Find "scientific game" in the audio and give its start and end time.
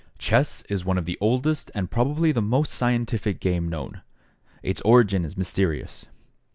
2.73-3.69